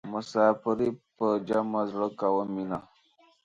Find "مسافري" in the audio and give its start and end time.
0.13-0.89